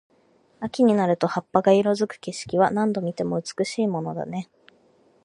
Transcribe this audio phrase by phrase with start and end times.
[0.61, 4.49] 秋になると葉っぱが色付く景色は、何度見ても美しいものだね。